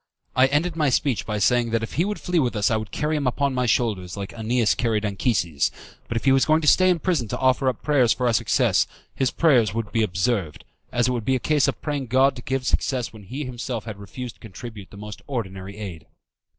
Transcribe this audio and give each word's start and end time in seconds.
I 0.35 0.47
ended 0.47 0.75
my 0.75 0.89
speech 0.89 1.27
by 1.27 1.37
saying 1.37 1.69
that 1.69 1.83
if 1.83 1.93
he 1.93 2.05
would 2.05 2.19
flee 2.19 2.39
with 2.39 2.55
us 2.55 2.71
I 2.71 2.75
would 2.75 2.89
carry 2.89 3.15
him 3.15 3.27
upon 3.27 3.53
my 3.53 3.67
back 3.67 4.17
like 4.17 4.33
AEneas 4.33 4.73
carried 4.75 5.05
Anchises; 5.05 5.69
but 6.07 6.17
if 6.17 6.25
he 6.25 6.31
was 6.31 6.43
going 6.43 6.61
to 6.61 6.67
stay 6.67 6.89
in 6.89 6.97
prison 6.97 7.27
to 7.27 7.37
offer 7.37 7.69
up 7.69 7.83
prayers 7.83 8.11
for 8.11 8.25
our 8.25 8.33
success, 8.33 8.87
his 9.13 9.29
prayers 9.29 9.75
would 9.75 9.91
be 9.91 10.01
observed, 10.01 10.63
as 10.91 11.07
it 11.07 11.11
would 11.11 11.23
be 11.23 11.35
a 11.35 11.39
case 11.39 11.67
of 11.67 11.83
praying 11.83 12.07
God 12.07 12.35
to 12.35 12.41
give 12.41 12.65
success 12.65 13.13
when 13.13 13.25
he 13.25 13.45
himself 13.45 13.85
had 13.85 13.99
refused 13.99 14.37
to 14.37 14.41
contribute 14.41 14.89
the 14.89 14.97
most 14.97 15.21
ordinary 15.27 15.77
aid. 15.77 16.07